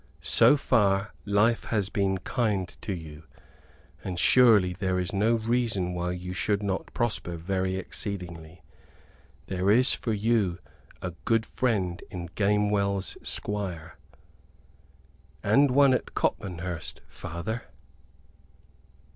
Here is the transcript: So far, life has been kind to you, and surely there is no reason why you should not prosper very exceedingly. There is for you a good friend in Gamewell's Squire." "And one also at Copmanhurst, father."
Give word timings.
So 0.23 0.57
far, 0.57 1.13
life 1.25 1.65
has 1.65 1.89
been 1.89 2.17
kind 2.17 2.67
to 2.81 2.91
you, 2.91 3.25
and 4.03 4.19
surely 4.19 4.73
there 4.73 4.97
is 4.99 5.13
no 5.13 5.35
reason 5.35 5.93
why 5.93 6.13
you 6.13 6.33
should 6.33 6.63
not 6.63 6.91
prosper 6.95 7.35
very 7.37 7.75
exceedingly. 7.75 8.63
There 9.45 9.69
is 9.69 9.93
for 9.93 10.11
you 10.13 10.57
a 11.03 11.11
good 11.25 11.45
friend 11.45 12.01
in 12.09 12.29
Gamewell's 12.33 13.15
Squire." 13.21 13.99
"And 15.43 15.69
one 15.69 15.91
also 15.93 15.99
at 15.99 16.15
Copmanhurst, 16.15 17.01
father." 17.07 17.65